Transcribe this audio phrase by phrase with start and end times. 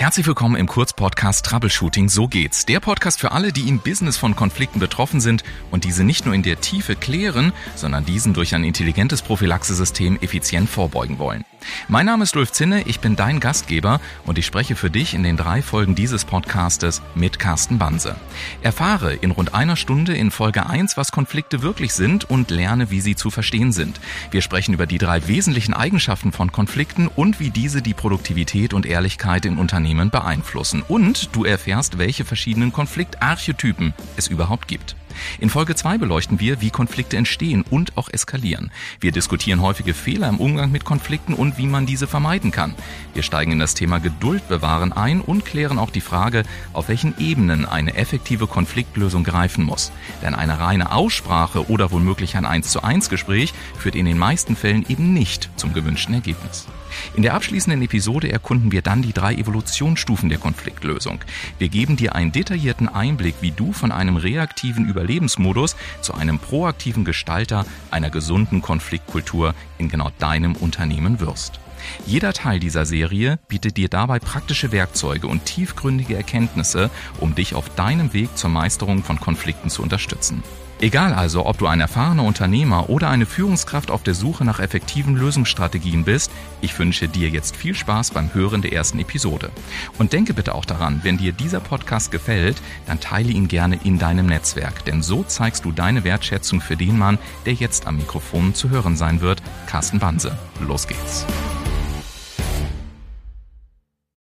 [0.00, 2.64] Herzlich willkommen im Kurzpodcast Troubleshooting So geht's.
[2.64, 6.34] Der Podcast für alle, die im Business von Konflikten betroffen sind und diese nicht nur
[6.34, 11.44] in der Tiefe klären, sondern diesen durch ein intelligentes Prophylaxesystem effizient vorbeugen wollen.
[11.88, 15.22] Mein Name ist Ulf Zinne, ich bin dein Gastgeber und ich spreche für dich in
[15.22, 18.16] den drei Folgen dieses Podcastes mit Carsten Banse.
[18.62, 23.02] Erfahre in rund einer Stunde in Folge 1, was Konflikte wirklich sind und lerne, wie
[23.02, 24.00] sie zu verstehen sind.
[24.30, 28.86] Wir sprechen über die drei wesentlichen Eigenschaften von Konflikten und wie diese die Produktivität und
[28.86, 30.82] Ehrlichkeit in Unternehmen beeinflussen.
[30.86, 34.96] Und du erfährst, welche verschiedenen Konfliktarchetypen es überhaupt gibt.
[35.38, 38.70] In Folge 2 beleuchten wir, wie Konflikte entstehen und auch eskalieren.
[39.00, 42.74] Wir diskutieren häufige Fehler im Umgang mit Konflikten und wie man diese vermeiden kann.
[43.14, 47.14] Wir steigen in das Thema Geduld bewahren ein und klären auch die Frage, auf welchen
[47.18, 49.92] Ebenen eine effektive Konfliktlösung greifen muss.
[50.22, 54.56] Denn eine reine Aussprache oder womöglich ein 1 zu 1 Gespräch führt in den meisten
[54.56, 56.66] Fällen eben nicht zum gewünschten Ergebnis.
[57.14, 61.20] In der abschließenden Episode erkunden wir dann die drei Evolutionsstufen der Konfliktlösung.
[61.58, 67.04] Wir geben dir einen detaillierten Einblick, wie du von einem reaktiven Überlebensmodus zu einem proaktiven
[67.04, 71.58] Gestalter einer gesunden Konfliktkultur in genau deinem Unternehmen wirst.
[72.06, 77.68] Jeder Teil dieser Serie bietet dir dabei praktische Werkzeuge und tiefgründige Erkenntnisse, um dich auf
[77.74, 80.42] deinem Weg zur Meisterung von Konflikten zu unterstützen.
[80.82, 85.14] Egal also, ob du ein erfahrener Unternehmer oder eine Führungskraft auf der Suche nach effektiven
[85.14, 86.30] Lösungsstrategien bist,
[86.62, 89.50] ich wünsche dir jetzt viel Spaß beim Hören der ersten Episode.
[89.98, 93.98] Und denke bitte auch daran, wenn dir dieser Podcast gefällt, dann teile ihn gerne in
[93.98, 98.54] deinem Netzwerk, denn so zeigst du deine Wertschätzung für den Mann, der jetzt am Mikrofon
[98.54, 100.38] zu hören sein wird, Carsten Banse.
[100.60, 101.26] Los geht's.